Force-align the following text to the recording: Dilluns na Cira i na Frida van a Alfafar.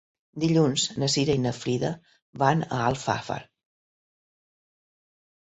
Dilluns 0.43 0.85
na 1.03 1.09
Cira 1.15 1.35
i 1.39 1.41
na 1.43 1.51
Frida 1.57 1.91
van 2.45 2.65
a 2.79 2.81
Alfafar. 2.87 3.39